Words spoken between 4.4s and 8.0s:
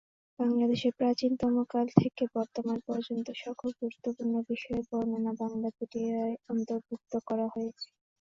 বিষয়ের বর্ণনা বাংলাপিডিয়ায় অন্তর্ভুক্ত করা হয়েছে।